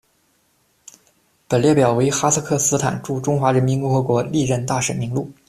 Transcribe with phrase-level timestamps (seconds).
[1.47, 5.31] 本列表为哈萨克斯坦驻中华人民共和国历任大使名录。